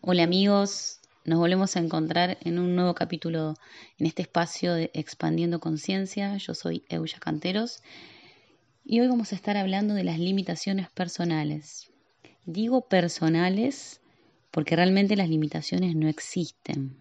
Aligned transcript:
Hola 0.00 0.22
amigos, 0.22 1.00
nos 1.24 1.40
volvemos 1.40 1.74
a 1.74 1.80
encontrar 1.80 2.38
en 2.42 2.60
un 2.60 2.76
nuevo 2.76 2.94
capítulo 2.94 3.56
en 3.98 4.06
este 4.06 4.22
espacio 4.22 4.72
de 4.74 4.92
Expandiendo 4.94 5.58
Conciencia. 5.58 6.36
Yo 6.36 6.54
soy 6.54 6.84
Euya 6.88 7.18
Canteros 7.18 7.82
y 8.84 9.00
hoy 9.00 9.08
vamos 9.08 9.32
a 9.32 9.34
estar 9.34 9.56
hablando 9.56 9.94
de 9.94 10.04
las 10.04 10.20
limitaciones 10.20 10.88
personales. 10.88 11.90
Digo 12.46 12.82
personales 12.82 14.00
porque 14.52 14.76
realmente 14.76 15.16
las 15.16 15.28
limitaciones 15.28 15.96
no 15.96 16.08
existen. 16.08 16.96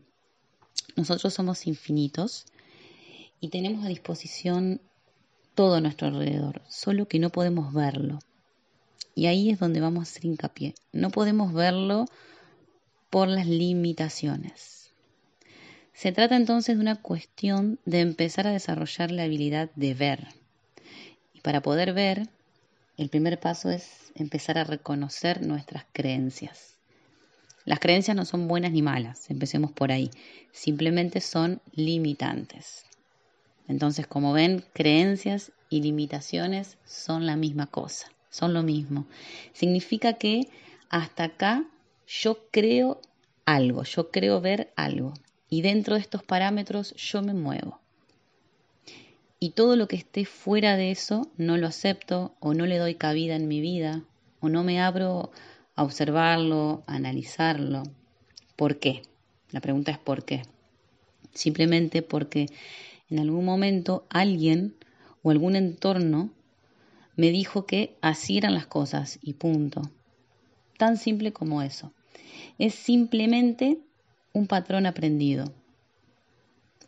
Nosotros 0.96 1.36
somos 1.36 1.68
infinitos 1.68 2.46
y 3.40 3.50
tenemos 3.50 3.86
a 3.86 3.90
disposición 3.90 4.82
todo 5.54 5.76
a 5.76 5.82
nuestro 5.82 6.08
alrededor, 6.08 6.64
solo 6.68 7.08
que 7.08 7.20
no 7.20 7.30
podemos 7.30 7.74
verlo. 7.74 8.18
Y 9.14 9.28
ahí 9.28 9.52
es 9.52 9.60
donde 9.60 9.82
vamos 9.82 10.00
a 10.00 10.10
hacer 10.10 10.26
hincapié. 10.26 10.74
No 10.92 11.12
podemos 11.12 11.54
verlo 11.54 12.08
por 13.10 13.28
las 13.28 13.48
limitaciones. 13.48 14.92
Se 15.94 16.12
trata 16.12 16.36
entonces 16.36 16.76
de 16.76 16.82
una 16.82 17.02
cuestión 17.02 17.80
de 17.86 18.02
empezar 18.02 18.48
a 18.48 18.52
desarrollar 18.52 19.12
la 19.12 19.24
habilidad 19.24 19.72
de 19.76 19.94
ver. 19.94 20.28
Y 21.34 21.42
para 21.42 21.62
poder 21.62 21.94
ver, 21.94 22.30
el 22.98 23.10
primer 23.10 23.40
paso 23.40 23.70
es 23.70 24.12
empezar 24.16 24.58
a 24.58 24.64
reconocer 24.64 25.46
nuestras 25.46 25.86
creencias. 25.92 26.76
Las 27.66 27.80
creencias 27.80 28.16
no 28.16 28.26
son 28.26 28.48
buenas 28.48 28.72
ni 28.72 28.82
malas, 28.82 29.30
empecemos 29.30 29.72
por 29.72 29.92
ahí. 29.92 30.12
Simplemente 30.52 31.20
son 31.20 31.62
limitantes. 31.74 32.86
Entonces, 33.68 34.08
como 34.08 34.34
ven, 34.34 34.64
creencias 34.74 35.52
y 35.70 35.82
limitaciones 35.82 36.78
son 36.86 37.26
la 37.26 37.36
misma 37.36 37.68
cosa 37.68 38.12
son 38.30 38.54
lo 38.54 38.64
mismo. 38.64 39.06
Significa 39.54 40.14
que 40.14 40.48
hasta 40.90 41.26
acá 41.26 41.66
yo 42.08 42.48
creo 42.52 43.02
algo, 43.46 43.84
yo 43.84 44.10
creo 44.12 44.40
ver 44.42 44.72
algo. 44.76 45.14
Y 45.50 45.62
dentro 45.62 45.96
de 45.96 46.02
estos 46.02 46.24
parámetros 46.24 46.94
yo 46.96 47.22
me 47.22 47.34
muevo. 47.34 47.80
Y 49.40 49.52
todo 49.52 49.76
lo 49.76 49.88
que 49.88 49.98
esté 49.98 50.26
fuera 50.26 50.78
de 50.78 50.92
eso 50.92 51.30
no 51.38 51.58
lo 51.58 51.68
acepto 51.68 52.36
o 52.40 52.54
no 52.54 52.66
le 52.66 52.78
doy 52.78 52.96
cabida 52.96 53.36
en 53.36 53.48
mi 53.48 53.62
vida 53.62 54.04
o 54.40 54.50
no 54.50 54.64
me 54.64 54.82
abro 54.82 55.32
a 55.76 55.84
observarlo, 55.84 56.84
a 56.88 56.96
analizarlo. 56.96 57.84
¿Por 58.56 58.80
qué? 58.80 59.04
La 59.52 59.62
pregunta 59.62 59.92
es 59.92 60.00
¿por 60.00 60.26
qué? 60.26 60.42
Simplemente 61.34 62.02
porque 62.02 62.48
en 63.10 63.20
algún 63.20 63.46
momento 63.46 64.06
alguien 64.10 64.76
o 65.22 65.30
algún 65.30 65.56
entorno 65.56 66.32
me 67.16 67.30
dijo 67.30 67.66
que 67.66 67.96
así 68.02 68.38
eran 68.38 68.54
las 68.54 68.66
cosas 68.66 69.20
y 69.22 69.34
punto. 69.34 69.82
Tan 70.78 70.98
simple 70.98 71.32
como 71.32 71.62
eso. 71.62 71.92
Es 72.58 72.76
simplemente 72.76 73.80
un 74.34 74.48
patrón 74.48 74.86
aprendido. 74.86 75.52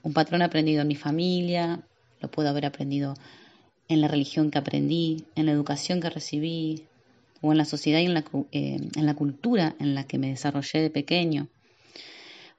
Un 0.03 0.13
patrón 0.13 0.41
aprendido 0.41 0.81
en 0.81 0.87
mi 0.87 0.95
familia, 0.95 1.81
lo 2.21 2.31
puedo 2.31 2.49
haber 2.49 2.65
aprendido 2.65 3.15
en 3.87 4.01
la 4.01 4.07
religión 4.07 4.51
que 4.51 4.57
aprendí, 4.57 5.25
en 5.35 5.45
la 5.45 5.51
educación 5.51 5.99
que 5.99 6.09
recibí, 6.09 6.83
o 7.41 7.51
en 7.51 7.57
la 7.57 7.65
sociedad 7.65 7.99
y 7.99 8.05
en 8.05 8.13
la, 8.13 8.23
eh, 8.51 8.79
en 8.95 9.05
la 9.05 9.13
cultura 9.15 9.75
en 9.79 9.95
la 9.95 10.05
que 10.05 10.17
me 10.17 10.29
desarrollé 10.29 10.81
de 10.81 10.89
pequeño. 10.89 11.47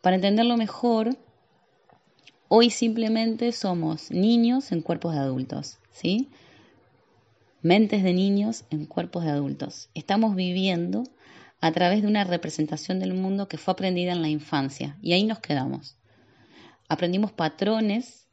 Para 0.00 0.16
entenderlo 0.16 0.56
mejor, 0.56 1.16
hoy 2.48 2.70
simplemente 2.70 3.52
somos 3.52 4.10
niños 4.10 4.72
en 4.72 4.80
cuerpos 4.80 5.14
de 5.14 5.20
adultos, 5.20 5.78
¿sí? 5.92 6.28
mentes 7.62 8.02
de 8.02 8.12
niños 8.12 8.64
en 8.70 8.86
cuerpos 8.86 9.24
de 9.24 9.30
adultos. 9.30 9.90
Estamos 9.94 10.34
viviendo 10.34 11.04
a 11.60 11.72
través 11.72 12.02
de 12.02 12.08
una 12.08 12.24
representación 12.24 13.00
del 13.00 13.14
mundo 13.14 13.48
que 13.48 13.58
fue 13.58 13.72
aprendida 13.72 14.12
en 14.12 14.22
la 14.22 14.28
infancia 14.28 14.96
y 15.02 15.12
ahí 15.12 15.24
nos 15.24 15.40
quedamos. 15.40 15.96
Aprendimos 16.88 17.32
patrones 17.32 18.28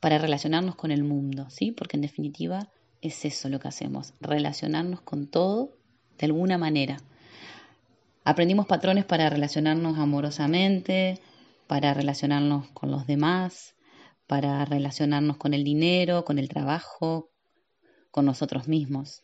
para 0.00 0.18
relacionarnos 0.18 0.74
con 0.74 0.90
el 0.90 1.04
mundo, 1.04 1.48
¿sí? 1.48 1.70
Porque 1.70 1.96
en 1.96 2.02
definitiva 2.02 2.68
es 3.00 3.24
eso 3.24 3.48
lo 3.48 3.60
que 3.60 3.68
hacemos, 3.68 4.14
relacionarnos 4.20 5.00
con 5.00 5.26
todo 5.26 5.76
de 6.18 6.26
alguna 6.26 6.58
manera. 6.58 6.98
Aprendimos 8.24 8.66
patrones 8.66 9.04
para 9.04 9.28
relacionarnos 9.30 9.98
amorosamente, 9.98 11.20
para 11.66 11.94
relacionarnos 11.94 12.68
con 12.70 12.90
los 12.90 13.06
demás, 13.06 13.74
para 14.26 14.64
relacionarnos 14.64 15.36
con 15.36 15.54
el 15.54 15.64
dinero, 15.64 16.24
con 16.24 16.38
el 16.38 16.48
trabajo, 16.48 17.30
con 18.10 18.24
nosotros 18.24 18.68
mismos. 18.68 19.22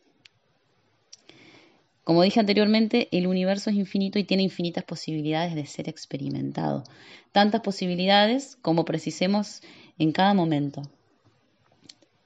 Como 2.03 2.23
dije 2.23 2.39
anteriormente, 2.39 3.07
el 3.11 3.27
universo 3.27 3.69
es 3.69 3.75
infinito 3.75 4.17
y 4.17 4.23
tiene 4.23 4.43
infinitas 4.43 4.83
posibilidades 4.83 5.55
de 5.55 5.65
ser 5.65 5.87
experimentado. 5.87 6.83
Tantas 7.31 7.61
posibilidades 7.61 8.57
como 8.61 8.85
precisemos 8.85 9.61
en 9.99 10.11
cada 10.11 10.33
momento. 10.33 10.81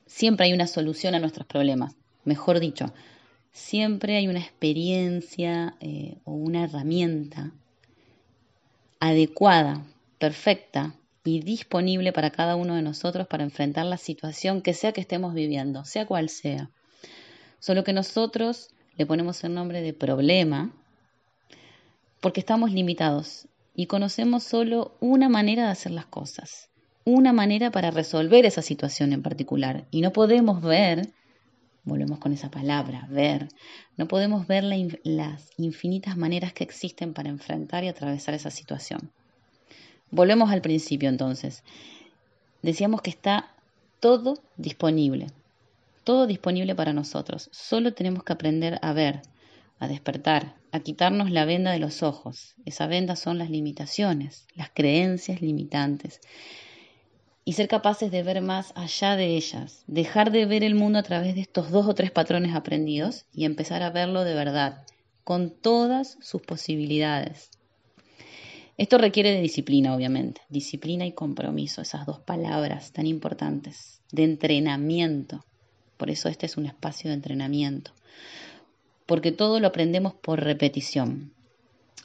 Siempre 0.06 0.46
hay 0.46 0.54
una 0.54 0.68
solución 0.68 1.14
a 1.14 1.20
nuestros 1.20 1.46
problemas. 1.46 1.96
Mejor 2.24 2.60
dicho, 2.60 2.94
siempre 3.52 4.16
hay 4.16 4.28
una 4.28 4.40
experiencia 4.40 5.76
eh, 5.82 6.18
o 6.24 6.32
una 6.32 6.64
herramienta 6.64 7.52
adecuada, 9.00 9.86
perfecta, 10.18 10.96
y 11.26 11.42
disponible 11.42 12.14
para 12.14 12.30
cada 12.30 12.56
uno 12.56 12.76
de 12.76 12.84
nosotros 12.84 13.28
para 13.28 13.44
enfrentar 13.44 13.86
la 13.88 13.98
situación 13.98 14.62
que 14.62 14.74
sea 14.74 14.92
que 14.94 15.02
estemos 15.02 15.34
viviendo, 15.34 15.84
sea 15.84 16.06
cual 16.06 16.30
sea. 16.30 16.70
Solo 17.60 17.84
que 17.84 17.94
nosotros 17.94 18.70
le 18.98 19.06
ponemos 19.06 19.44
el 19.44 19.54
nombre 19.54 19.82
de 19.82 19.94
problema 19.94 20.72
porque 22.22 22.40
estamos 22.40 22.72
limitados 22.72 23.48
y 23.76 23.88
conocemos 23.88 24.44
solo 24.44 24.96
una 25.00 25.30
manera 25.30 25.66
de 25.66 25.72
hacer 25.72 25.92
las 25.92 26.06
cosas, 26.06 26.70
una 27.04 27.34
manera 27.34 27.72
para 27.72 27.92
resolver 27.92 28.46
esa 28.46 28.62
situación 28.62 29.14
en 29.14 29.22
particular. 29.22 29.86
Y 29.92 30.02
no 30.02 30.14
podemos 30.14 30.62
ver, 30.62 31.10
volvemos 31.84 32.20
con 32.20 32.32
esa 32.32 32.50
palabra, 32.50 33.06
ver, 33.12 33.50
no 33.98 34.08
podemos 34.08 34.48
ver 34.48 34.64
las 35.04 35.52
infinitas 35.58 36.18
maneras 36.18 36.54
que 36.54 36.64
existen 36.64 37.14
para 37.14 37.30
enfrentar 37.30 37.84
y 37.84 37.90
atravesar 37.90 38.34
esa 38.34 38.50
situación. 38.50 39.12
Volvemos 40.10 40.50
al 40.52 40.62
principio 40.62 41.10
entonces. 41.10 41.64
Decíamos 42.62 43.02
que 43.02 43.10
está 43.10 43.52
todo 44.00 44.40
disponible, 44.58 45.28
todo 46.06 46.28
disponible 46.28 46.74
para 46.76 46.94
nosotros. 46.94 47.50
Solo 47.52 47.94
tenemos 47.94 48.24
que 48.24 48.32
aprender 48.32 48.80
a 48.82 48.94
ver, 48.94 49.24
a 49.80 49.90
despertar, 49.90 50.56
a 50.72 50.80
quitarnos 50.80 51.32
la 51.32 51.44
venda 51.44 51.72
de 51.72 51.80
los 51.80 52.04
ojos. 52.04 52.56
Esa 52.64 52.88
venda 52.88 53.18
son 53.18 53.38
las 53.38 53.50
limitaciones, 53.50 54.48
las 54.56 54.70
creencias 54.74 55.42
limitantes. 55.42 56.22
Y 57.44 57.54
ser 57.54 57.68
capaces 57.68 58.10
de 58.12 58.24
ver 58.24 58.42
más 58.42 58.72
allá 58.76 59.18
de 59.18 59.36
ellas, 59.36 59.84
dejar 59.88 60.32
de 60.32 60.46
ver 60.46 60.64
el 60.64 60.76
mundo 60.76 61.00
a 61.00 61.04
través 61.04 61.36
de 61.36 61.42
estos 61.42 61.70
dos 61.72 61.88
o 61.88 61.94
tres 61.94 62.12
patrones 62.12 62.56
aprendidos 62.56 63.26
y 63.34 63.46
empezar 63.46 63.84
a 63.84 63.90
verlo 63.90 64.24
de 64.24 64.34
verdad, 64.34 64.86
con 65.24 65.50
todas 65.50 66.18
sus 66.22 66.42
posibilidades. 66.42 67.50
Esto 68.78 68.98
requiere 68.98 69.32
de 69.32 69.42
disciplina, 69.42 69.96
obviamente, 69.96 70.42
disciplina 70.50 71.06
y 71.06 71.14
compromiso, 71.14 71.82
esas 71.82 72.06
dos 72.06 72.20
palabras 72.20 72.92
tan 72.92 73.08
importantes, 73.08 74.02
de 74.12 74.24
entrenamiento. 74.24 75.46
Por 75.98 76.10
eso 76.10 76.30
este 76.30 76.46
es 76.46 76.58
un 76.58 76.66
espacio 76.66 77.10
de 77.10 77.16
entrenamiento, 77.16 77.92
porque 79.06 79.32
todo 79.32 79.60
lo 79.60 79.68
aprendemos 79.68 80.14
por 80.14 80.44
repetición, 80.44 81.34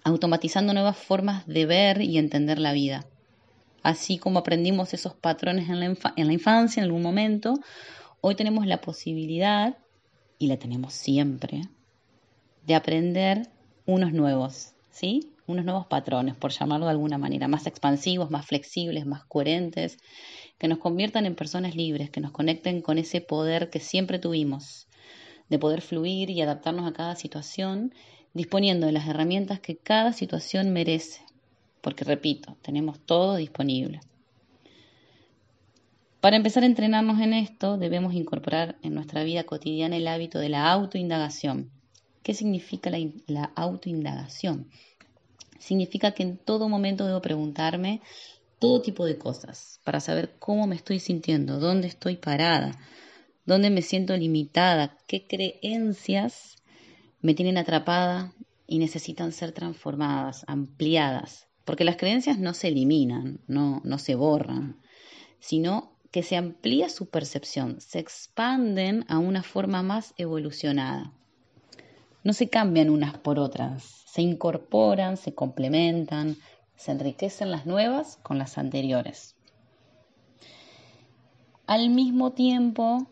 automatizando 0.04 0.72
nuevas 0.72 0.96
formas 0.96 1.46
de 1.46 1.66
ver 1.66 2.02
y 2.02 2.18
entender 2.18 2.58
la 2.58 2.72
vida. 2.72 3.06
Así 3.82 4.18
como 4.18 4.40
aprendimos 4.40 4.94
esos 4.94 5.14
patrones 5.14 5.68
en 5.68 5.80
la, 5.80 5.86
en 6.16 6.26
la 6.26 6.32
infancia, 6.32 6.80
en 6.80 6.84
algún 6.84 7.02
momento, 7.02 7.54
hoy 8.20 8.34
tenemos 8.34 8.66
la 8.66 8.80
posibilidad, 8.80 9.76
y 10.40 10.46
la 10.46 10.56
tenemos 10.56 10.94
siempre, 10.94 11.68
de 12.66 12.74
aprender 12.74 13.50
unos 13.86 14.12
nuevos, 14.12 14.72
¿sí? 14.90 15.30
unos 15.46 15.66
nuevos 15.66 15.86
patrones, 15.86 16.34
por 16.34 16.50
llamarlo 16.50 16.86
de 16.86 16.92
alguna 16.92 17.18
manera, 17.18 17.46
más 17.46 17.66
expansivos, 17.66 18.30
más 18.30 18.46
flexibles, 18.46 19.04
más 19.04 19.24
coherentes, 19.26 19.98
que 20.60 20.68
nos 20.68 20.78
conviertan 20.78 21.26
en 21.26 21.34
personas 21.34 21.74
libres, 21.74 22.10
que 22.10 22.20
nos 22.20 22.30
conecten 22.30 22.82
con 22.82 22.98
ese 22.98 23.20
poder 23.20 23.70
que 23.70 23.80
siempre 23.80 24.18
tuvimos, 24.20 24.86
de 25.48 25.58
poder 25.58 25.80
fluir 25.80 26.30
y 26.30 26.42
adaptarnos 26.42 26.86
a 26.86 26.92
cada 26.92 27.16
situación, 27.16 27.92
disponiendo 28.34 28.86
de 28.86 28.92
las 28.92 29.08
herramientas 29.08 29.58
que 29.58 29.76
cada 29.76 30.12
situación 30.12 30.70
merece, 30.70 31.22
porque 31.80 32.04
repito, 32.04 32.56
tenemos 32.60 33.00
todo 33.00 33.36
disponible. 33.36 34.00
Para 36.20 36.36
empezar 36.36 36.62
a 36.62 36.66
entrenarnos 36.66 37.18
en 37.20 37.32
esto, 37.32 37.78
debemos 37.78 38.12
incorporar 38.12 38.76
en 38.82 38.94
nuestra 38.94 39.24
vida 39.24 39.44
cotidiana 39.44 39.96
el 39.96 40.06
hábito 40.06 40.38
de 40.38 40.50
la 40.50 40.70
autoindagación. 40.70 41.70
¿Qué 42.22 42.34
significa 42.34 42.90
la, 42.90 42.98
la 43.26 43.50
autoindagación? 43.56 44.68
significa 45.60 46.12
que 46.12 46.24
en 46.24 46.38
todo 46.38 46.68
momento 46.68 47.06
debo 47.06 47.20
preguntarme 47.20 48.00
todo 48.60 48.82
tipo 48.82 49.04
de 49.06 49.18
cosas 49.18 49.80
para 49.82 49.98
saber 49.98 50.36
cómo 50.38 50.68
me 50.68 50.76
estoy 50.76 51.00
sintiendo, 51.00 51.58
dónde 51.58 51.88
estoy 51.88 52.16
parada, 52.16 52.78
dónde 53.46 53.70
me 53.70 53.82
siento 53.82 54.16
limitada, 54.16 54.96
qué 55.08 55.26
creencias 55.26 56.56
me 57.20 57.34
tienen 57.34 57.58
atrapada 57.58 58.32
y 58.66 58.78
necesitan 58.78 59.32
ser 59.32 59.50
transformadas, 59.52 60.44
ampliadas, 60.46 61.48
porque 61.64 61.84
las 61.84 61.96
creencias 61.96 62.38
no 62.38 62.54
se 62.54 62.68
eliminan, 62.68 63.40
no, 63.48 63.80
no 63.82 63.98
se 63.98 64.14
borran, 64.14 64.80
sino 65.40 65.96
que 66.10 66.22
se 66.22 66.36
amplía 66.36 66.88
su 66.88 67.08
percepción, 67.08 67.80
se 67.80 67.98
expanden 67.98 69.04
a 69.08 69.18
una 69.18 69.42
forma 69.42 69.82
más 69.82 70.12
evolucionada. 70.18 71.12
No 72.22 72.34
se 72.34 72.50
cambian 72.50 72.90
unas 72.90 73.16
por 73.18 73.38
otras, 73.38 74.04
se 74.06 74.22
incorporan, 74.22 75.16
se 75.16 75.34
complementan, 75.34 76.36
se 76.80 76.92
enriquecen 76.92 77.50
las 77.50 77.66
nuevas 77.66 78.18
con 78.22 78.38
las 78.38 78.56
anteriores. 78.56 79.36
Al 81.66 81.90
mismo 81.90 82.32
tiempo, 82.32 83.06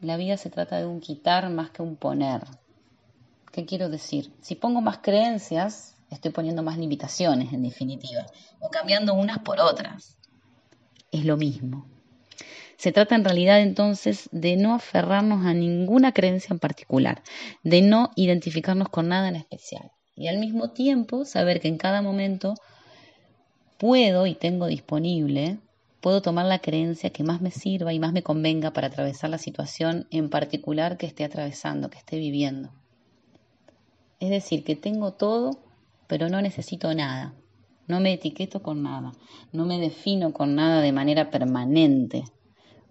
la 0.00 0.16
vida 0.16 0.36
se 0.36 0.50
trata 0.50 0.78
de 0.78 0.86
un 0.86 0.98
quitar 0.98 1.48
más 1.48 1.70
que 1.70 1.82
un 1.82 1.94
poner. 1.94 2.42
¿Qué 3.52 3.66
quiero 3.66 3.88
decir? 3.88 4.32
Si 4.40 4.56
pongo 4.56 4.80
más 4.80 4.98
creencias, 4.98 5.96
estoy 6.10 6.32
poniendo 6.32 6.64
más 6.64 6.76
limitaciones 6.76 7.52
en 7.52 7.62
definitiva, 7.62 8.26
o 8.58 8.68
cambiando 8.68 9.14
unas 9.14 9.38
por 9.38 9.60
otras. 9.60 10.18
Es 11.12 11.24
lo 11.24 11.36
mismo. 11.36 11.86
Se 12.78 12.90
trata 12.90 13.14
en 13.14 13.24
realidad 13.24 13.60
entonces 13.60 14.28
de 14.32 14.56
no 14.56 14.74
aferrarnos 14.74 15.46
a 15.46 15.54
ninguna 15.54 16.10
creencia 16.10 16.52
en 16.52 16.58
particular, 16.58 17.22
de 17.62 17.80
no 17.80 18.10
identificarnos 18.16 18.88
con 18.88 19.06
nada 19.06 19.28
en 19.28 19.36
especial 19.36 19.92
y 20.16 20.28
al 20.28 20.38
mismo 20.38 20.70
tiempo 20.70 21.24
saber 21.24 21.60
que 21.60 21.68
en 21.68 21.78
cada 21.78 22.02
momento 22.02 22.54
puedo 23.84 24.26
y 24.26 24.34
tengo 24.34 24.66
disponible, 24.66 25.58
puedo 26.00 26.22
tomar 26.22 26.46
la 26.46 26.60
creencia 26.60 27.10
que 27.10 27.22
más 27.22 27.42
me 27.42 27.50
sirva 27.50 27.92
y 27.92 27.98
más 27.98 28.14
me 28.14 28.22
convenga 28.22 28.72
para 28.72 28.86
atravesar 28.86 29.28
la 29.28 29.36
situación 29.36 30.06
en 30.10 30.30
particular 30.30 30.96
que 30.96 31.04
esté 31.04 31.22
atravesando, 31.22 31.90
que 31.90 31.98
esté 31.98 32.16
viviendo. 32.16 32.70
Es 34.20 34.30
decir, 34.30 34.64
que 34.64 34.74
tengo 34.74 35.12
todo, 35.12 35.58
pero 36.06 36.30
no 36.30 36.40
necesito 36.40 36.94
nada. 36.94 37.34
No 37.86 38.00
me 38.00 38.14
etiqueto 38.14 38.62
con 38.62 38.82
nada, 38.82 39.12
no 39.52 39.66
me 39.66 39.78
defino 39.78 40.32
con 40.32 40.54
nada 40.54 40.80
de 40.80 40.92
manera 40.92 41.28
permanente. 41.28 42.24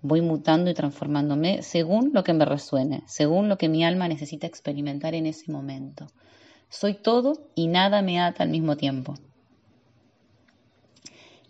Voy 0.03 0.21
mutando 0.21 0.69
y 0.69 0.75
transformándome 0.75 1.63
según 1.63 2.11
lo 2.13 2.23
que 2.23 2.33
me 2.33 2.45
resuene, 2.45 3.01
según 3.07 3.49
lo 3.49 3.57
que 3.57 3.67
mi 3.67 3.83
alma 3.83 4.07
necesita 4.07 4.45
experimentar 4.45 5.15
en 5.15 5.25
ese 5.25 5.51
momento. 5.51 6.05
Soy 6.69 6.93
todo 6.93 7.49
y 7.55 7.65
nada 7.65 8.03
me 8.03 8.21
ata 8.21 8.43
al 8.43 8.49
mismo 8.49 8.77
tiempo. 8.77 9.15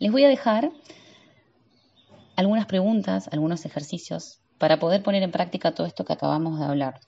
Les 0.03 0.11
voy 0.11 0.25
a 0.25 0.27
dejar 0.27 0.69
algunas 2.35 2.65
preguntas, 2.65 3.29
algunos 3.31 3.63
ejercicios 3.63 4.41
para 4.57 4.77
poder 4.77 5.01
poner 5.01 5.23
en 5.23 5.31
práctica 5.31 5.73
todo 5.73 5.87
esto 5.87 6.03
que 6.03 6.11
acabamos 6.11 6.59
de 6.59 6.65
hablar. 6.65 6.99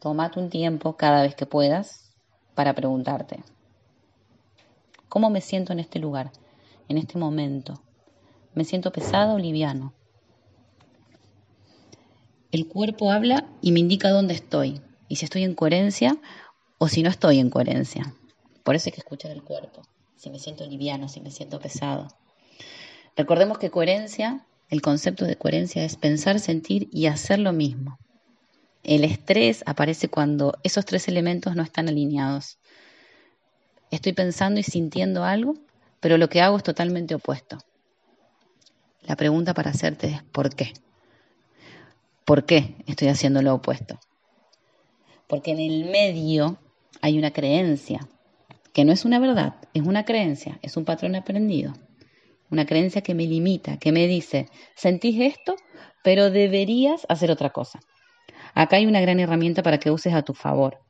Tómate 0.00 0.38
un 0.38 0.50
tiempo 0.50 0.98
cada 0.98 1.22
vez 1.22 1.34
que 1.34 1.46
puedas 1.46 2.12
para 2.54 2.74
preguntarte, 2.74 3.42
¿cómo 5.08 5.30
me 5.30 5.40
siento 5.40 5.72
en 5.72 5.80
este 5.80 5.98
lugar, 5.98 6.30
en 6.90 6.98
este 6.98 7.16
momento? 7.16 7.80
¿Me 8.52 8.66
siento 8.66 8.92
pesado 8.92 9.36
o 9.36 9.38
liviano? 9.38 9.94
El 12.52 12.68
cuerpo 12.68 13.12
habla 13.12 13.48
y 13.62 13.72
me 13.72 13.80
indica 13.80 14.10
dónde 14.10 14.34
estoy 14.34 14.82
y 15.08 15.16
si 15.16 15.24
estoy 15.24 15.44
en 15.44 15.54
coherencia 15.54 16.18
o 16.76 16.88
si 16.88 17.02
no 17.02 17.08
estoy 17.08 17.38
en 17.38 17.48
coherencia. 17.48 18.14
Por 18.62 18.74
eso 18.74 18.90
hay 18.90 18.92
que 18.92 19.00
escuchar 19.00 19.30
el 19.30 19.42
cuerpo, 19.42 19.80
si 20.20 20.28
me 20.28 20.38
siento 20.38 20.66
liviano, 20.66 21.08
si 21.08 21.22
me 21.22 21.30
siento 21.30 21.60
pesado. 21.60 22.06
Recordemos 23.16 23.56
que 23.56 23.70
coherencia, 23.70 24.46
el 24.68 24.82
concepto 24.82 25.24
de 25.24 25.36
coherencia 25.36 25.82
es 25.82 25.96
pensar, 25.96 26.40
sentir 26.40 26.90
y 26.92 27.06
hacer 27.06 27.38
lo 27.38 27.54
mismo. 27.54 27.98
El 28.82 29.04
estrés 29.04 29.62
aparece 29.64 30.08
cuando 30.08 30.58
esos 30.62 30.84
tres 30.84 31.08
elementos 31.08 31.56
no 31.56 31.62
están 31.62 31.88
alineados. 31.88 32.58
Estoy 33.90 34.12
pensando 34.12 34.60
y 34.60 34.62
sintiendo 34.62 35.24
algo, 35.24 35.54
pero 36.00 36.18
lo 36.18 36.28
que 36.28 36.42
hago 36.42 36.58
es 36.58 36.64
totalmente 36.64 37.14
opuesto. 37.14 37.56
La 39.04 39.16
pregunta 39.16 39.54
para 39.54 39.70
hacerte 39.70 40.08
es 40.08 40.22
¿por 40.24 40.54
qué? 40.54 40.74
¿Por 42.26 42.44
qué 42.44 42.76
estoy 42.86 43.08
haciendo 43.08 43.40
lo 43.40 43.54
opuesto? 43.54 43.98
Porque 45.26 45.52
en 45.52 45.60
el 45.60 45.86
medio 45.86 46.58
hay 47.00 47.18
una 47.18 47.30
creencia, 47.30 48.06
que 48.72 48.84
no 48.84 48.92
es 48.92 49.04
una 49.04 49.18
verdad, 49.18 49.56
es 49.74 49.82
una 49.82 50.04
creencia, 50.04 50.58
es 50.62 50.76
un 50.76 50.84
patrón 50.84 51.14
aprendido. 51.16 51.74
Una 52.50 52.66
creencia 52.66 53.02
que 53.02 53.14
me 53.14 53.26
limita, 53.26 53.78
que 53.78 53.92
me 53.92 54.06
dice, 54.06 54.48
sentís 54.74 55.20
esto, 55.20 55.56
pero 56.02 56.30
deberías 56.30 57.06
hacer 57.08 57.30
otra 57.30 57.50
cosa. 57.50 57.80
Acá 58.54 58.76
hay 58.76 58.86
una 58.86 59.00
gran 59.00 59.20
herramienta 59.20 59.62
para 59.62 59.78
que 59.78 59.90
uses 59.90 60.14
a 60.14 60.22
tu 60.22 60.34
favor. 60.34 60.80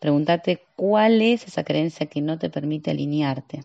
Pregúntate 0.00 0.60
cuál 0.76 1.22
es 1.22 1.46
esa 1.46 1.64
creencia 1.64 2.06
que 2.06 2.20
no 2.20 2.38
te 2.38 2.50
permite 2.50 2.90
alinearte, 2.90 3.62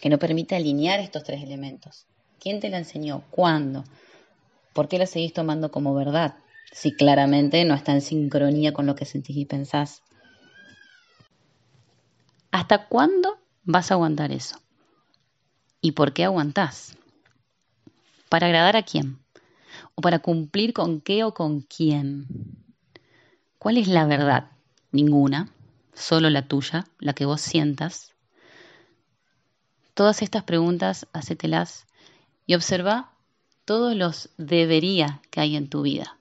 que 0.00 0.08
no 0.08 0.18
permite 0.18 0.56
alinear 0.56 1.00
estos 1.00 1.24
tres 1.24 1.42
elementos. 1.42 2.06
¿Quién 2.40 2.60
te 2.60 2.70
la 2.70 2.78
enseñó? 2.78 3.22
¿Cuándo? 3.30 3.84
¿Por 4.72 4.88
qué 4.88 4.98
la 4.98 5.06
seguís 5.06 5.32
tomando 5.32 5.70
como 5.70 5.94
verdad? 5.94 6.34
Si 6.72 6.92
claramente 6.92 7.64
no 7.64 7.74
está 7.74 7.92
en 7.92 8.00
sincronía 8.00 8.72
con 8.72 8.86
lo 8.86 8.94
que 8.94 9.04
sentís 9.04 9.36
y 9.36 9.44
pensás. 9.44 10.02
¿Hasta 12.52 12.86
cuándo 12.86 13.38
vas 13.64 13.90
a 13.90 13.94
aguantar 13.94 14.30
eso? 14.30 14.58
¿Y 15.80 15.92
por 15.92 16.12
qué 16.12 16.24
aguantás? 16.24 16.98
¿Para 18.28 18.46
agradar 18.46 18.76
a 18.76 18.82
quién? 18.82 19.18
¿O 19.94 20.02
para 20.02 20.18
cumplir 20.18 20.74
con 20.74 21.00
qué 21.00 21.24
o 21.24 21.32
con 21.32 21.62
quién? 21.62 22.26
¿Cuál 23.58 23.78
es 23.78 23.88
la 23.88 24.04
verdad? 24.04 24.50
Ninguna, 24.90 25.50
solo 25.94 26.28
la 26.28 26.46
tuya, 26.46 26.84
la 26.98 27.14
que 27.14 27.24
vos 27.24 27.40
sientas. 27.40 28.12
Todas 29.94 30.20
estas 30.20 30.42
preguntas, 30.42 31.08
hacételas 31.14 31.86
y 32.44 32.54
observa 32.54 33.12
todos 33.64 33.96
los 33.96 34.28
debería 34.36 35.22
que 35.30 35.40
hay 35.40 35.56
en 35.56 35.70
tu 35.70 35.80
vida, 35.80 36.18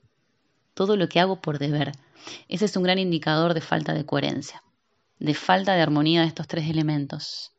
todo 0.75 0.95
lo 0.95 1.09
que 1.09 1.19
hago 1.19 1.41
por 1.41 1.59
deber. 1.59 1.91
Ese 2.47 2.65
es 2.65 2.77
un 2.77 2.83
gran 2.83 2.99
indicador 2.99 3.53
de 3.53 3.61
falta 3.61 3.93
de 3.93 4.05
coherencia, 4.05 4.63
de 5.21 5.33
falta 5.33 5.73
de 5.73 5.81
armonía 5.81 6.21
de 6.21 6.27
estos 6.27 6.47
tres 6.47 6.69
elementos. 6.69 7.53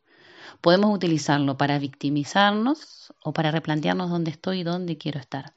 Podemos 0.60 0.94
utilizarlo 0.94 1.56
para 1.56 1.78
victimizarnos 1.78 3.14
o 3.22 3.32
para 3.32 3.50
replantearnos 3.50 4.10
dónde 4.10 4.32
estoy 4.32 4.60
y 4.60 4.64
dónde 4.64 4.98
quiero 4.98 5.18
estar. 5.18 5.54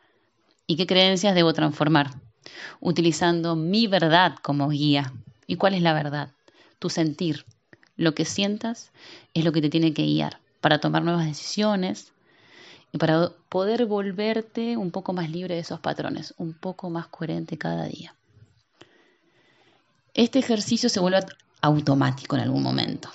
¿Y 0.67 0.77
qué 0.77 0.87
creencias 0.87 1.35
debo 1.35 1.51
transformar? 1.53 2.11
Utilizando 2.79 3.55
mi 3.55 3.87
verdad 3.87 4.35
como 4.41 4.69
guía. 4.69 5.11
¿Y 5.47 5.57
cuál 5.57 5.73
es 5.73 5.81
la 5.81 5.93
verdad? 5.93 6.29
Tu 6.79 6.89
sentir. 6.89 7.45
Lo 7.97 8.15
que 8.15 8.23
sientas 8.23 8.91
es 9.33 9.43
lo 9.43 9.51
que 9.51 9.61
te 9.61 9.69
tiene 9.69 9.93
que 9.93 10.03
guiar 10.03 10.39
para 10.61 10.79
tomar 10.79 11.03
nuevas 11.03 11.25
decisiones, 11.25 12.13
y 12.95 12.97
para 12.97 13.29
poder 13.49 13.87
volverte 13.87 14.77
un 14.77 14.89
poco 14.89 15.11
más 15.11 15.29
libre 15.29 15.55
de 15.55 15.59
esos 15.59 15.81
patrones, 15.81 16.33
un 16.37 16.53
poco 16.53 16.89
más 16.89 17.07
coherente 17.07 17.57
cada 17.57 17.87
día. 17.87 18.15
Este 20.13 20.39
ejercicio 20.39 20.87
se 20.87 21.01
vuelve 21.01 21.19
automático 21.61 22.35
en 22.35 22.43
algún 22.43 22.63
momento. 22.63 23.09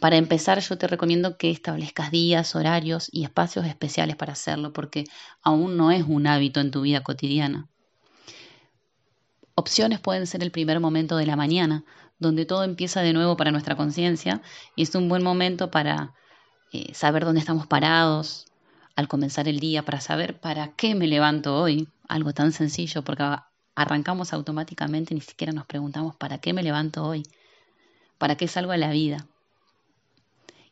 Para 0.00 0.16
empezar, 0.16 0.60
yo 0.60 0.76
te 0.76 0.86
recomiendo 0.86 1.36
que 1.38 1.50
establezcas 1.50 2.10
días, 2.10 2.54
horarios 2.54 3.08
y 3.12 3.24
espacios 3.24 3.66
especiales 3.66 4.16
para 4.16 4.34
hacerlo, 4.34 4.72
porque 4.72 5.04
aún 5.42 5.76
no 5.76 5.90
es 5.90 6.04
un 6.06 6.26
hábito 6.26 6.60
en 6.60 6.70
tu 6.70 6.82
vida 6.82 7.02
cotidiana. 7.02 7.68
Opciones 9.54 10.00
pueden 10.00 10.26
ser 10.26 10.42
el 10.42 10.50
primer 10.50 10.80
momento 10.80 11.16
de 11.16 11.26
la 11.26 11.34
mañana, 11.34 11.84
donde 12.18 12.44
todo 12.44 12.62
empieza 12.62 13.00
de 13.00 13.14
nuevo 13.14 13.36
para 13.36 13.50
nuestra 13.50 13.76
conciencia 13.76 14.42
y 14.74 14.82
es 14.82 14.94
un 14.94 15.08
buen 15.08 15.22
momento 15.22 15.70
para 15.70 16.14
eh, 16.72 16.92
saber 16.94 17.24
dónde 17.24 17.40
estamos 17.40 17.66
parados, 17.66 18.46
al 18.96 19.08
comenzar 19.08 19.48
el 19.48 19.60
día 19.60 19.82
para 19.82 20.00
saber 20.00 20.40
para 20.40 20.72
qué 20.72 20.94
me 20.94 21.06
levanto 21.06 21.56
hoy, 21.56 21.88
algo 22.08 22.32
tan 22.32 22.52
sencillo, 22.52 23.02
porque 23.02 23.24
arrancamos 23.76 24.32
automáticamente, 24.32 25.14
ni 25.14 25.20
siquiera 25.20 25.52
nos 25.52 25.66
preguntamos 25.66 26.16
para 26.16 26.38
qué 26.38 26.52
me 26.52 26.62
levanto 26.62 27.04
hoy, 27.04 27.22
para 28.18 28.36
qué 28.36 28.48
salgo 28.48 28.72
a 28.72 28.78
la 28.78 28.90
vida. 28.90 29.26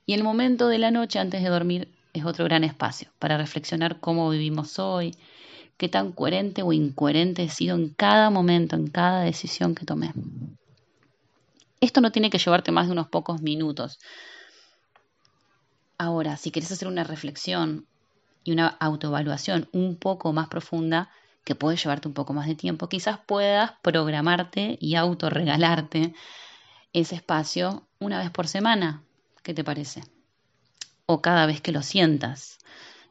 Y 0.07 0.15
el 0.15 0.25
momento 0.25 0.69
de 0.69 0.79
la 0.79 0.91
noche 0.91 1.19
antes 1.19 1.43
de 1.43 1.49
dormir 1.49 1.89
es 2.15 2.25
otro 2.25 2.45
gran 2.45 2.65
espacio 2.65 3.11
para 3.19 3.37
reflexionar 3.37 4.01
cómo 4.01 4.31
vivimos 4.31 4.79
hoy, 4.79 5.15
qué 5.77 5.89
tan 5.89 6.13
coherente 6.13 6.63
o 6.63 6.73
incoherente 6.73 7.43
he 7.43 7.49
sido 7.49 7.77
en 7.77 7.91
cada 7.91 8.31
momento, 8.31 8.75
en 8.75 8.89
cada 8.89 9.23
decisión 9.23 9.75
que 9.75 9.85
tomé. 9.85 10.13
Esto 11.81 12.01
no 12.01 12.11
tiene 12.11 12.31
que 12.31 12.39
llevarte 12.39 12.73
más 12.73 12.87
de 12.87 12.93
unos 12.93 13.09
pocos 13.09 13.43
minutos. 13.43 13.99
Ahora, 15.99 16.39
si 16.39 16.51
quieres 16.51 16.73
hacer 16.73 16.89
una 16.89 17.05
reflexión 17.05 17.87
y 18.45 18.53
una 18.53 18.69
autoevaluación 18.69 19.69
un 19.73 19.97
poco 19.97 20.33
más 20.33 20.49
profunda 20.49 21.11
que 21.45 21.55
puede 21.55 21.77
llevarte 21.77 22.09
un 22.09 22.15
poco 22.15 22.33
más 22.33 22.47
de 22.47 22.55
tiempo, 22.55 22.89
quizás 22.89 23.19
puedas 23.27 23.73
programarte 23.83 24.79
y 24.81 24.95
autorregalarte 24.97 26.15
ese 26.93 27.15
espacio 27.15 27.87
una 28.01 28.19
vez 28.19 28.31
por 28.31 28.49
semana. 28.49 29.05
¿Qué 29.43 29.55
te 29.55 29.65
parece? 29.65 30.03
O 31.07 31.21
cada 31.21 31.47
vez 31.47 31.61
que 31.61 31.73
lo 31.73 31.83
sientas. 31.83 32.59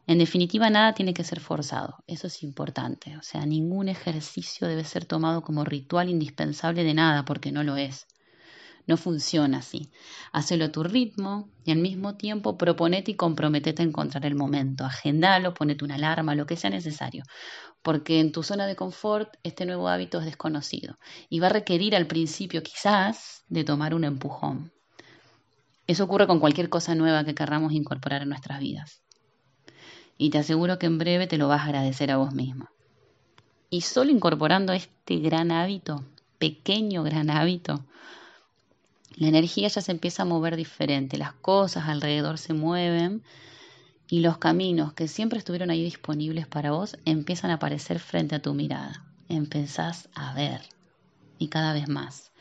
En 0.05 0.17
definitiva, 0.17 0.69
nada 0.69 0.93
tiene 0.93 1.13
que 1.13 1.23
ser 1.23 1.39
forzado, 1.39 2.03
eso 2.07 2.27
es 2.27 2.43
importante. 2.43 3.15
O 3.17 3.21
sea, 3.21 3.45
ningún 3.45 3.87
ejercicio 3.87 4.67
debe 4.67 4.83
ser 4.83 5.05
tomado 5.05 5.43
como 5.43 5.63
ritual 5.63 6.09
indispensable 6.09 6.83
de 6.83 6.93
nada, 6.93 7.23
porque 7.23 7.51
no 7.51 7.63
lo 7.63 7.77
es. 7.77 8.07
No 8.85 8.97
funciona 8.97 9.59
así. 9.59 9.89
Hacelo 10.33 10.65
a 10.65 10.71
tu 10.71 10.83
ritmo 10.83 11.49
y 11.63 11.71
al 11.71 11.77
mismo 11.77 12.15
tiempo 12.15 12.57
proponete 12.57 13.11
y 13.11 13.15
comprometete 13.15 13.81
a 13.81 13.85
encontrar 13.85 14.25
el 14.25 14.35
momento. 14.35 14.83
Agendalo, 14.83 15.53
ponete 15.53 15.85
una 15.85 15.95
alarma, 15.95 16.35
lo 16.35 16.45
que 16.45 16.57
sea 16.57 16.69
necesario. 16.69 17.23
Porque 17.83 18.19
en 18.19 18.31
tu 18.31 18.41
zona 18.41 18.65
de 18.65 18.75
confort 18.75 19.35
este 19.43 19.65
nuevo 19.65 19.87
hábito 19.87 20.19
es 20.19 20.25
desconocido 20.25 20.97
y 21.29 21.39
va 21.39 21.47
a 21.47 21.51
requerir 21.51 21.95
al 21.95 22.07
principio 22.07 22.63
quizás 22.63 23.43
de 23.49 23.63
tomar 23.63 23.93
un 23.93 24.05
empujón. 24.05 24.71
Eso 25.85 26.05
ocurre 26.05 26.25
con 26.25 26.39
cualquier 26.39 26.69
cosa 26.69 26.95
nueva 26.95 27.25
que 27.25 27.35
querramos 27.35 27.73
incorporar 27.73 28.21
en 28.21 28.29
nuestras 28.29 28.59
vidas. 28.59 29.01
Y 30.17 30.29
te 30.29 30.37
aseguro 30.37 30.79
que 30.79 30.85
en 30.85 30.97
breve 30.97 31.27
te 31.27 31.37
lo 31.37 31.47
vas 31.47 31.61
a 31.61 31.65
agradecer 31.65 32.09
a 32.09 32.17
vos 32.17 32.33
mismo. 32.33 32.69
Y 33.69 33.81
solo 33.81 34.11
incorporando 34.11 34.71
este 34.71 35.17
gran 35.17 35.51
hábito, 35.51 36.05
pequeño 36.39 37.03
gran 37.03 37.29
hábito, 37.29 37.83
la 39.15 39.27
energía 39.27 39.67
ya 39.67 39.81
se 39.81 39.91
empieza 39.91 40.23
a 40.23 40.25
mover 40.25 40.55
diferente, 40.55 41.17
las 41.17 41.33
cosas 41.33 41.87
alrededor 41.87 42.37
se 42.37 42.53
mueven 42.53 43.23
y 44.13 44.19
los 44.19 44.37
caminos 44.37 44.93
que 44.93 45.07
siempre 45.07 45.39
estuvieron 45.39 45.71
ahí 45.71 45.83
disponibles 45.83 46.45
para 46.45 46.69
vos 46.69 46.97
empiezan 47.03 47.49
a 47.49 47.55
aparecer 47.55 47.97
frente 47.97 48.35
a 48.35 48.41
tu 48.43 48.53
mirada. 48.53 49.03
Empezás 49.27 50.07
a 50.13 50.35
ver 50.35 50.61
y 51.39 51.47
cada 51.47 51.73
vez 51.73 51.87
más. 51.87 52.31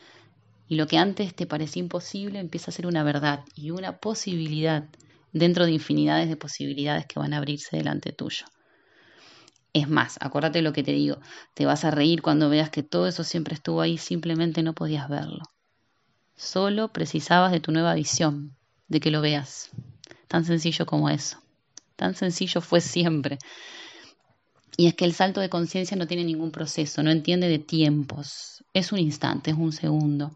Y 0.67 0.75
lo 0.75 0.85
que 0.85 0.99
antes 0.99 1.33
te 1.33 1.47
parecía 1.47 1.79
imposible 1.79 2.37
empieza 2.37 2.69
a 2.69 2.75
ser 2.75 2.85
una 2.85 3.01
verdad 3.01 3.43
y 3.55 3.71
una 3.71 3.97
posibilidad 3.97 4.87
dentro 5.31 5.65
de 5.65 5.71
infinidades 5.71 6.29
de 6.29 6.37
posibilidades 6.37 7.07
que 7.07 7.17
van 7.17 7.33
a 7.33 7.37
abrirse 7.37 7.75
delante 7.75 8.11
tuyo. 8.11 8.45
Es 9.73 9.89
más, 9.89 10.19
acuérdate 10.21 10.61
lo 10.61 10.73
que 10.73 10.83
te 10.83 10.91
digo, 10.91 11.17
te 11.55 11.65
vas 11.65 11.85
a 11.85 11.89
reír 11.89 12.21
cuando 12.21 12.49
veas 12.49 12.69
que 12.69 12.83
todo 12.83 13.07
eso 13.07 13.23
siempre 13.23 13.55
estuvo 13.55 13.81
ahí, 13.81 13.97
simplemente 13.97 14.61
no 14.61 14.73
podías 14.73 15.09
verlo. 15.09 15.41
Solo 16.35 16.89
precisabas 16.89 17.51
de 17.51 17.61
tu 17.61 17.71
nueva 17.71 17.95
visión, 17.95 18.55
de 18.89 18.99
que 18.99 19.09
lo 19.09 19.21
veas. 19.21 19.71
Tan 20.27 20.45
sencillo 20.45 20.85
como 20.85 21.09
eso. 21.09 21.42
Tan 21.95 22.15
sencillo 22.15 22.61
fue 22.61 22.81
siempre. 22.81 23.37
Y 24.75 24.87
es 24.87 24.95
que 24.95 25.05
el 25.05 25.13
salto 25.13 25.39
de 25.39 25.49
conciencia 25.49 25.95
no 25.95 26.07
tiene 26.07 26.23
ningún 26.23 26.51
proceso, 26.51 27.03
no 27.03 27.11
entiende 27.11 27.47
de 27.47 27.59
tiempos. 27.59 28.63
Es 28.73 28.91
un 28.91 28.99
instante, 28.99 29.51
es 29.51 29.57
un 29.57 29.71
segundo, 29.71 30.35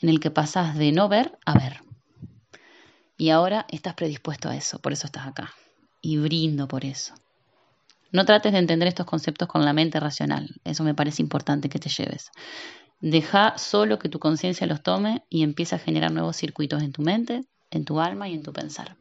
en 0.00 0.08
el 0.08 0.18
que 0.18 0.30
pasas 0.30 0.76
de 0.76 0.90
no 0.92 1.08
ver 1.08 1.38
a 1.46 1.54
ver. 1.54 1.80
Y 3.16 3.30
ahora 3.30 3.66
estás 3.68 3.94
predispuesto 3.94 4.48
a 4.48 4.56
eso, 4.56 4.78
por 4.80 4.92
eso 4.92 5.06
estás 5.06 5.26
acá. 5.26 5.52
Y 6.00 6.16
brindo 6.16 6.66
por 6.66 6.84
eso. 6.84 7.14
No 8.12 8.24
trates 8.24 8.52
de 8.52 8.58
entender 8.58 8.88
estos 8.88 9.06
conceptos 9.06 9.46
con 9.46 9.64
la 9.64 9.72
mente 9.72 10.00
racional, 10.00 10.48
eso 10.64 10.82
me 10.82 10.94
parece 10.94 11.22
importante 11.22 11.68
que 11.68 11.78
te 11.78 11.90
lleves. 11.90 12.30
Deja 13.00 13.56
solo 13.56 13.98
que 13.98 14.08
tu 14.08 14.18
conciencia 14.18 14.66
los 14.66 14.82
tome 14.82 15.22
y 15.30 15.44
empieza 15.44 15.76
a 15.76 15.78
generar 15.78 16.10
nuevos 16.10 16.36
circuitos 16.36 16.82
en 16.82 16.92
tu 16.92 17.02
mente, 17.02 17.44
en 17.70 17.84
tu 17.84 18.00
alma 18.00 18.28
y 18.28 18.34
en 18.34 18.42
tu 18.42 18.52
pensar. 18.52 18.96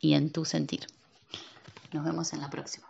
Y 0.00 0.14
en 0.14 0.30
tu 0.30 0.44
sentir. 0.44 0.86
Nos 1.92 2.04
vemos 2.04 2.32
en 2.32 2.40
la 2.40 2.50
próxima. 2.50 2.87